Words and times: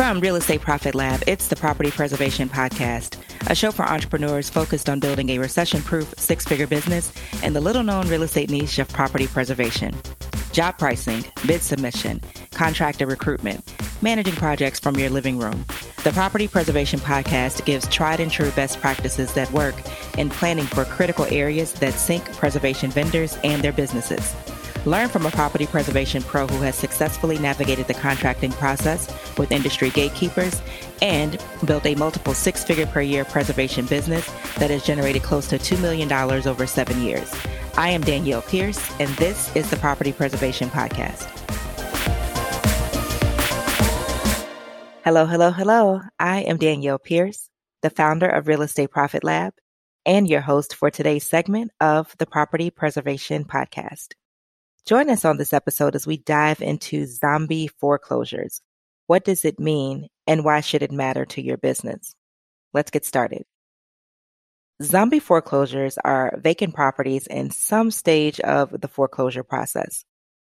From 0.00 0.18
Real 0.20 0.36
Estate 0.36 0.62
Profit 0.62 0.94
Lab, 0.94 1.22
it's 1.26 1.48
the 1.48 1.56
Property 1.56 1.90
Preservation 1.90 2.48
Podcast, 2.48 3.18
a 3.50 3.54
show 3.54 3.70
for 3.70 3.84
entrepreneurs 3.84 4.48
focused 4.48 4.88
on 4.88 4.98
building 4.98 5.28
a 5.28 5.36
recession 5.36 5.82
proof 5.82 6.14
six 6.16 6.46
figure 6.46 6.66
business 6.66 7.12
in 7.42 7.52
the 7.52 7.60
little 7.60 7.82
known 7.82 8.08
real 8.08 8.22
estate 8.22 8.48
niche 8.48 8.78
of 8.78 8.88
property 8.88 9.26
preservation. 9.26 9.94
Job 10.52 10.78
pricing, 10.78 11.22
bid 11.46 11.60
submission, 11.60 12.22
contractor 12.52 13.04
recruitment, 13.04 13.62
managing 14.00 14.32
projects 14.36 14.80
from 14.80 14.96
your 14.96 15.10
living 15.10 15.38
room. 15.38 15.66
The 16.02 16.12
Property 16.12 16.48
Preservation 16.48 17.00
Podcast 17.00 17.66
gives 17.66 17.86
tried 17.88 18.20
and 18.20 18.30
true 18.30 18.50
best 18.52 18.80
practices 18.80 19.34
that 19.34 19.52
work 19.52 19.74
in 20.16 20.30
planning 20.30 20.64
for 20.64 20.86
critical 20.86 21.26
areas 21.26 21.74
that 21.74 21.92
sink 21.92 22.24
preservation 22.38 22.90
vendors 22.90 23.36
and 23.44 23.60
their 23.60 23.70
businesses. 23.70 24.34
Learn 24.86 25.10
from 25.10 25.26
a 25.26 25.30
property 25.30 25.66
preservation 25.66 26.22
pro 26.22 26.46
who 26.46 26.62
has 26.62 26.74
successfully 26.74 27.38
navigated 27.38 27.86
the 27.86 27.94
contracting 27.94 28.50
process 28.50 29.08
with 29.36 29.52
industry 29.52 29.90
gatekeepers 29.90 30.62
and 31.02 31.42
built 31.66 31.84
a 31.84 31.94
multiple 31.96 32.32
six 32.32 32.64
figure 32.64 32.86
per 32.86 33.02
year 33.02 33.24
preservation 33.24 33.84
business 33.84 34.26
that 34.54 34.70
has 34.70 34.82
generated 34.84 35.22
close 35.22 35.48
to 35.48 35.56
$2 35.58 35.80
million 35.82 36.10
over 36.48 36.66
seven 36.66 37.02
years. 37.02 37.30
I 37.76 37.90
am 37.90 38.00
Danielle 38.00 38.42
Pierce, 38.42 38.90
and 38.98 39.10
this 39.16 39.54
is 39.54 39.68
the 39.68 39.76
Property 39.76 40.12
Preservation 40.12 40.70
Podcast. 40.70 41.28
Hello, 45.04 45.26
hello, 45.26 45.50
hello. 45.50 46.00
I 46.18 46.40
am 46.40 46.56
Danielle 46.56 46.98
Pierce, 46.98 47.50
the 47.82 47.90
founder 47.90 48.28
of 48.28 48.48
Real 48.48 48.62
Estate 48.62 48.90
Profit 48.90 49.24
Lab 49.24 49.52
and 50.06 50.26
your 50.26 50.40
host 50.40 50.74
for 50.74 50.90
today's 50.90 51.28
segment 51.28 51.70
of 51.80 52.16
the 52.18 52.26
Property 52.26 52.70
Preservation 52.70 53.44
Podcast. 53.44 54.14
Join 54.86 55.10
us 55.10 55.24
on 55.24 55.36
this 55.36 55.52
episode 55.52 55.94
as 55.94 56.06
we 56.06 56.16
dive 56.16 56.60
into 56.60 57.06
zombie 57.06 57.68
foreclosures. 57.68 58.60
What 59.06 59.24
does 59.24 59.44
it 59.44 59.60
mean 59.60 60.08
and 60.26 60.44
why 60.44 60.60
should 60.60 60.82
it 60.82 60.92
matter 60.92 61.24
to 61.26 61.42
your 61.42 61.56
business? 61.56 62.14
Let's 62.72 62.90
get 62.90 63.04
started. 63.04 63.44
Zombie 64.82 65.18
foreclosures 65.18 65.98
are 66.04 66.38
vacant 66.38 66.74
properties 66.74 67.26
in 67.26 67.50
some 67.50 67.90
stage 67.90 68.40
of 68.40 68.80
the 68.80 68.88
foreclosure 68.88 69.42
process. 69.42 70.04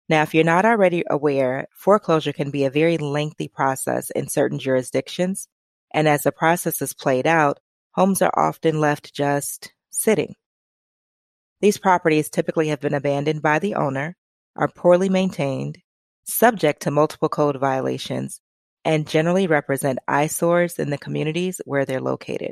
Now, 0.08 0.22
if 0.22 0.34
you're 0.34 0.44
not 0.44 0.66
already 0.66 1.04
aware, 1.10 1.68
foreclosure 1.74 2.34
can 2.34 2.50
be 2.50 2.64
a 2.64 2.70
very 2.70 2.98
lengthy 2.98 3.48
process 3.48 4.10
in 4.12 4.28
certain 4.28 4.60
jurisdictions, 4.60 5.48
and 5.94 6.08
as 6.08 6.24
the 6.24 6.32
process 6.32 6.82
is 6.82 6.94
played 6.94 7.28
out, 7.28 7.60
homes 7.92 8.22
are 8.22 8.34
often 8.38 8.80
left 8.80 9.14
just 9.14 9.74
sitting. 9.90 10.36
These 11.62 11.78
properties 11.78 12.30
typically 12.30 12.68
have 12.70 12.82
been 12.82 12.94
abandoned 12.94 13.42
by 13.42 13.60
the 13.60 13.76
owner, 13.76 14.16
are 14.56 14.68
poorly 14.68 15.10
maintained, 15.10 15.80
subject 16.24 16.82
to 16.84 16.92
multiple 16.92 17.30
code 17.30 17.60
violations, 17.60 18.40
and 18.86 19.08
generally 19.08 19.48
represent 19.48 20.00
eyesores 20.08 20.80
in 20.80 20.90
the 20.90 20.98
communities 20.98 21.62
where 21.66 21.86
they're 21.86 22.02
located. 22.02 22.52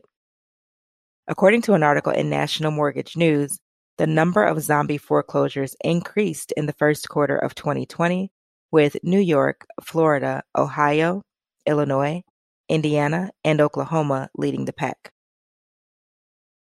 According 1.28 1.62
to 1.64 1.74
an 1.74 1.84
article 1.84 2.12
in 2.12 2.30
National 2.30 2.72
Mortgage 2.72 3.16
News, 3.16 3.60
the 3.98 4.08
number 4.08 4.44
of 4.44 4.62
zombie 4.62 4.98
foreclosures 4.98 5.76
increased 5.84 6.52
in 6.58 6.66
the 6.66 6.74
first 6.74 7.08
quarter 7.10 7.38
of 7.38 7.54
2020, 7.56 8.32
with 8.72 8.96
New 9.04 9.20
York, 9.20 9.66
Florida, 9.84 10.44
Ohio, 10.58 11.22
Illinois, 11.66 12.24
Indiana, 12.70 13.32
and 13.44 13.60
Oklahoma 13.60 14.30
leading 14.36 14.66
the 14.66 14.74
pack. 14.74 15.12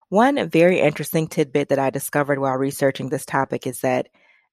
One 0.08 0.48
very 0.48 0.80
interesting 0.80 1.28
tidbit 1.28 1.70
that 1.70 1.78
I 1.78 1.90
discovered 1.90 2.38
while 2.38 2.56
researching 2.56 3.08
this 3.08 3.24
topic 3.24 3.66
is 3.66 3.80
that 3.80 4.08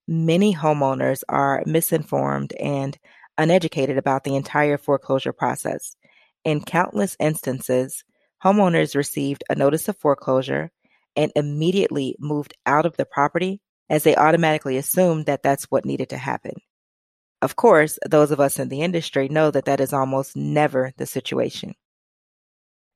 many 0.06 0.54
homeowners 0.54 1.22
are 1.28 1.62
misinformed 1.66 2.52
and 2.60 2.98
uneducated 3.38 3.98
about 3.98 4.24
the 4.24 4.36
entire 4.36 4.78
foreclosure 4.78 5.32
process. 5.32 5.96
In 6.44 6.62
countless 6.62 7.16
instances, 7.20 8.04
homeowners 8.44 8.94
received 8.94 9.44
a 9.48 9.54
notice 9.54 9.88
of 9.88 9.96
foreclosure 9.96 10.70
and 11.16 11.32
immediately 11.36 12.16
moved 12.18 12.54
out 12.66 12.86
of 12.86 12.96
the 12.96 13.04
property 13.04 13.60
as 13.88 14.04
they 14.04 14.16
automatically 14.16 14.76
assumed 14.76 15.26
that 15.26 15.42
that's 15.42 15.64
what 15.64 15.84
needed 15.84 16.08
to 16.10 16.16
happen. 16.16 16.54
Of 17.42 17.56
course, 17.56 17.98
those 18.08 18.30
of 18.30 18.40
us 18.40 18.58
in 18.58 18.68
the 18.68 18.82
industry 18.82 19.28
know 19.28 19.50
that 19.50 19.64
that 19.66 19.80
is 19.80 19.92
almost 19.92 20.36
never 20.36 20.92
the 20.96 21.06
situation. 21.06 21.74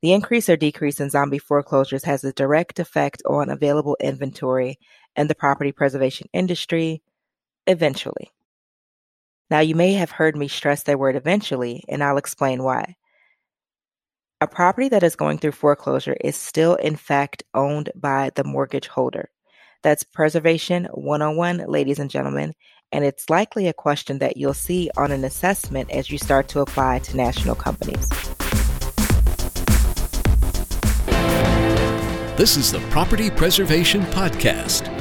The 0.02 0.12
increase 0.12 0.48
or 0.48 0.56
decrease 0.56 1.00
in 1.00 1.10
zombie 1.10 1.38
foreclosures 1.38 2.04
has 2.04 2.22
a 2.22 2.32
direct 2.32 2.78
effect 2.78 3.22
on 3.26 3.48
available 3.48 3.96
inventory 4.00 4.78
and 5.14 5.30
the 5.30 5.34
property 5.34 5.72
preservation 5.72 6.28
industry 6.32 7.02
eventually. 7.66 8.30
Now, 9.50 9.60
you 9.60 9.74
may 9.74 9.94
have 9.94 10.10
heard 10.10 10.36
me 10.36 10.48
stress 10.48 10.82
that 10.84 10.98
word 10.98 11.16
eventually, 11.16 11.84
and 11.88 12.02
I'll 12.02 12.18
explain 12.18 12.62
why. 12.62 12.96
A 14.40 14.46
property 14.46 14.88
that 14.90 15.02
is 15.02 15.16
going 15.16 15.38
through 15.38 15.52
foreclosure 15.52 16.16
is 16.20 16.36
still, 16.36 16.74
in 16.74 16.96
fact, 16.96 17.42
owned 17.54 17.90
by 17.94 18.30
the 18.34 18.44
mortgage 18.44 18.88
holder. 18.88 19.30
That's 19.82 20.02
Preservation 20.02 20.86
101, 20.92 21.64
ladies 21.68 21.98
and 21.98 22.10
gentlemen, 22.10 22.52
and 22.92 23.04
it's 23.04 23.30
likely 23.30 23.68
a 23.68 23.72
question 23.72 24.18
that 24.18 24.36
you'll 24.36 24.52
see 24.52 24.90
on 24.96 25.10
an 25.10 25.24
assessment 25.24 25.90
as 25.90 26.10
you 26.10 26.18
start 26.18 26.48
to 26.48 26.60
apply 26.60 26.98
to 27.00 27.16
national 27.16 27.54
companies. 27.54 28.35
This 32.36 32.58
is 32.58 32.70
the 32.70 32.80
Property 32.91 33.30
Preservation 33.30 34.02
Podcast, 34.02 34.92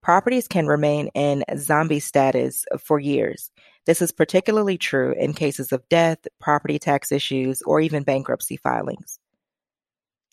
Properties 0.00 0.46
can 0.46 0.68
remain 0.68 1.08
in 1.16 1.42
zombie 1.58 1.98
status 1.98 2.64
for 2.78 3.00
years. 3.00 3.50
This 3.84 4.00
is 4.00 4.12
particularly 4.12 4.78
true 4.78 5.12
in 5.18 5.32
cases 5.34 5.72
of 5.72 5.88
death, 5.88 6.18
property 6.38 6.78
tax 6.78 7.10
issues, 7.10 7.60
or 7.62 7.80
even 7.80 8.04
bankruptcy 8.04 8.58
filings. 8.58 9.18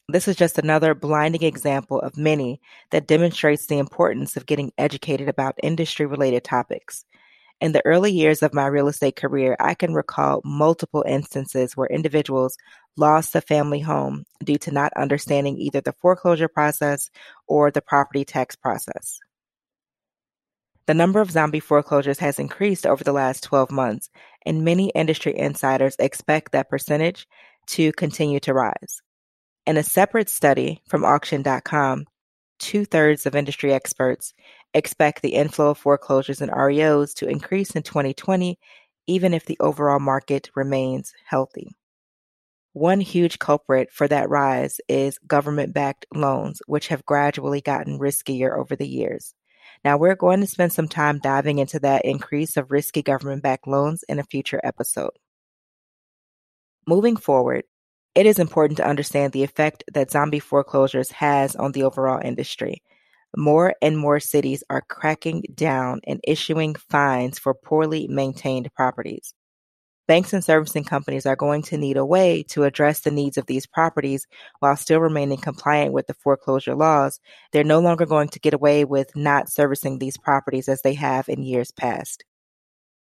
This 0.08 0.28
is 0.28 0.36
just 0.36 0.60
another 0.60 0.94
blinding 0.94 1.42
example 1.42 2.00
of 2.02 2.16
many 2.16 2.62
that 2.92 3.08
demonstrates 3.08 3.66
the 3.66 3.80
importance 3.80 4.38
of 4.38 4.46
getting 4.46 4.72
educated 4.78 5.28
about 5.28 5.60
industry 5.64 6.06
related 6.06 6.44
topics. 6.44 7.06
In 7.60 7.72
the 7.72 7.86
early 7.86 8.12
years 8.12 8.44
of 8.44 8.54
my 8.54 8.68
real 8.68 8.88
estate 8.88 9.16
career, 9.16 9.56
I 9.60 9.74
can 9.74 9.94
recall 9.96 10.42
multiple 10.46 11.04
instances 11.08 11.76
where 11.76 11.88
individuals 11.88 12.56
lost 12.98 13.36
a 13.36 13.42
family 13.42 13.80
home 13.80 14.26
due 14.44 14.58
to 14.60 14.72
not 14.72 14.94
understanding 14.96 15.58
either 15.58 15.82
the 15.82 15.94
foreclosure 15.94 16.48
process 16.48 17.10
or 17.48 17.72
the 17.72 17.82
property 17.82 18.24
tax 18.24 18.56
process. 18.56 19.20
The 20.86 20.94
number 20.94 21.20
of 21.20 21.32
zombie 21.32 21.60
foreclosures 21.60 22.20
has 22.20 22.40
increased 22.40 22.86
over 22.86 23.04
the 23.04 23.12
last 23.12 23.44
12 23.44 23.72
months, 23.72 24.10
and 24.46 24.64
many 24.64 24.90
industry 24.90 25.38
insiders 25.38 25.96
expect 25.98 26.52
that 26.52 26.70
percentage 26.70 27.28
to 27.68 27.92
continue 27.94 28.40
to 28.42 28.54
rise. 28.54 29.02
In 29.66 29.78
a 29.78 29.84
separate 29.84 30.30
study 30.30 30.82
from 30.88 31.04
auction.com, 31.04 32.06
two 32.60 32.86
thirds 32.86 33.26
of 33.26 33.36
industry 33.36 33.74
experts 33.74 34.34
expect 34.74 35.22
the 35.22 35.34
inflow 35.34 35.72
of 35.72 35.78
foreclosures 35.78 36.42
and 36.42 36.52
REOs 36.52 37.14
to 37.16 37.28
increase 37.28 37.72
in 37.72 37.84
2020, 37.84 38.60
even 39.08 39.34
if 39.34 39.46
the 39.46 39.58
overall 39.60 40.00
market 40.00 40.50
remains 40.56 41.14
healthy. 41.26 41.76
One 42.74 43.00
huge 43.00 43.40
culprit 43.40 43.92
for 43.92 44.08
that 44.08 44.30
rise 44.30 44.80
is 44.88 45.18
government 45.26 45.74
backed 45.74 46.06
loans, 46.14 46.62
which 46.68 46.90
have 46.90 47.06
gradually 47.06 47.62
gotten 47.62 47.98
riskier 47.98 48.56
over 48.56 48.76
the 48.76 48.88
years. 48.88 49.34
Now, 49.84 49.98
we're 49.98 50.16
going 50.16 50.42
to 50.42 50.48
spend 50.48 50.74
some 50.74 50.88
time 50.88 51.20
diving 51.20 51.60
into 51.60 51.80
that 51.80 52.06
increase 52.06 52.58
of 52.58 52.72
risky 52.72 53.02
government 53.02 53.42
backed 53.44 53.68
loans 53.68 54.04
in 54.08 54.20
a 54.20 54.24
future 54.24 54.60
episode. 54.64 55.12
Moving 56.88 57.18
forward, 57.18 57.64
it 58.16 58.26
is 58.26 58.40
important 58.40 58.78
to 58.78 58.88
understand 58.88 59.34
the 59.34 59.44
effect 59.44 59.84
that 59.94 60.12
zombie 60.12 60.40
foreclosures 60.40 61.12
has 61.12 61.56
on 61.56 61.72
the 61.72 61.84
overall 61.84 62.20
industry. 62.24 62.82
More 63.36 63.76
and 63.82 63.98
more 63.98 64.20
cities 64.20 64.64
are 64.70 64.82
cracking 64.82 65.44
down 65.54 66.02
and 66.06 66.20
issuing 66.24 66.76
fines 66.76 67.38
for 67.38 67.54
poorly 67.54 68.08
maintained 68.08 68.74
properties. 68.74 69.34
Banks 70.08 70.32
and 70.32 70.44
servicing 70.44 70.86
companies 70.86 71.26
are 71.26 71.36
going 71.36 71.62
to 71.64 71.78
need 71.78 71.98
a 71.98 72.06
way 72.06 72.42
to 72.44 72.64
address 72.64 73.02
the 73.02 73.12
needs 73.12 73.38
of 73.38 73.46
these 73.46 73.66
properties 73.66 74.26
while 74.60 74.78
still 74.78 75.02
remaining 75.02 75.38
compliant 75.38 75.92
with 75.92 76.08
the 76.08 76.14
foreclosure 76.14 76.76
laws. 76.76 77.20
They're 77.52 77.66
no 77.66 77.82
longer 77.82 78.06
going 78.06 78.30
to 78.30 78.40
get 78.40 78.54
away 78.54 78.86
with 78.86 79.14
not 79.18 79.50
servicing 79.50 80.00
these 80.00 80.18
properties 80.18 80.70
as 80.70 80.82
they 80.82 80.94
have 80.94 81.28
in 81.28 81.44
years 81.44 81.72
past. 81.72 82.24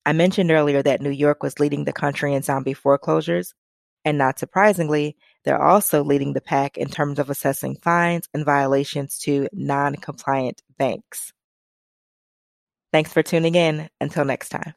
I 0.05 0.11
mentioned 0.11 0.51
earlier 0.51 0.83
that 0.83 1.01
New 1.01 1.09
York 1.09 1.41
was 1.41 1.59
leading 1.59 1.85
the 1.85 1.93
country 1.93 2.33
in 2.33 2.41
zombie 2.41 2.73
foreclosures, 2.73 3.53
and 4.05 4.17
not 4.17 4.39
surprisingly, 4.39 5.15
they're 5.43 5.61
also 5.61 6.03
leading 6.03 6.33
the 6.33 6.41
pack 6.41 6.77
in 6.77 6.89
terms 6.89 7.19
of 7.19 7.29
assessing 7.29 7.75
fines 7.75 8.27
and 8.33 8.45
violations 8.45 9.17
to 9.19 9.47
non 9.53 9.95
compliant 9.95 10.61
banks. 10.77 11.33
Thanks 12.91 13.13
for 13.13 13.23
tuning 13.23 13.55
in. 13.55 13.89
Until 14.01 14.25
next 14.25 14.49
time. 14.49 14.73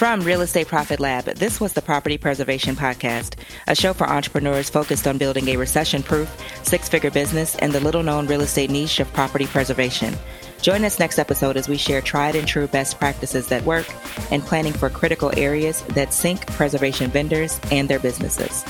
From 0.00 0.22
Real 0.22 0.40
Estate 0.40 0.66
Profit 0.66 0.98
Lab, 0.98 1.26
this 1.26 1.60
was 1.60 1.74
the 1.74 1.82
Property 1.82 2.16
Preservation 2.16 2.74
Podcast, 2.74 3.34
a 3.68 3.74
show 3.74 3.92
for 3.92 4.08
entrepreneurs 4.08 4.70
focused 4.70 5.06
on 5.06 5.18
building 5.18 5.48
a 5.48 5.58
recession 5.58 6.02
proof, 6.02 6.34
six 6.62 6.88
figure 6.88 7.10
business 7.10 7.54
in 7.56 7.72
the 7.72 7.80
little 7.80 8.02
known 8.02 8.26
real 8.26 8.40
estate 8.40 8.70
niche 8.70 8.98
of 8.98 9.12
property 9.12 9.46
preservation. 9.46 10.16
Join 10.62 10.84
us 10.84 10.98
next 10.98 11.18
episode 11.18 11.56
as 11.56 11.68
we 11.68 11.76
share 11.78 12.02
tried 12.02 12.36
and 12.36 12.46
true 12.46 12.66
best 12.66 12.98
practices 12.98 13.48
that 13.48 13.64
work 13.64 13.86
and 14.30 14.42
planning 14.42 14.74
for 14.74 14.90
critical 14.90 15.32
areas 15.36 15.82
that 15.94 16.12
sink 16.12 16.46
preservation 16.48 17.10
vendors 17.10 17.58
and 17.70 17.88
their 17.88 17.98
businesses. 17.98 18.64